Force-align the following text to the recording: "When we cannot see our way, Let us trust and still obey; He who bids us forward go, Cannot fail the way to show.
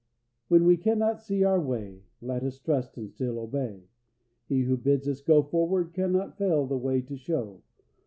"When 0.47 0.65
we 0.65 0.77
cannot 0.77 1.21
see 1.21 1.43
our 1.43 1.61
way, 1.61 2.05
Let 2.21 2.41
us 2.41 2.57
trust 2.57 2.97
and 2.97 3.07
still 3.07 3.37
obey; 3.37 3.83
He 4.47 4.61
who 4.63 4.75
bids 4.75 5.07
us 5.07 5.21
forward 5.21 5.93
go, 5.93 5.93
Cannot 5.93 6.39
fail 6.39 6.65
the 6.65 6.75
way 6.75 7.01
to 7.01 7.15
show. 7.15 7.61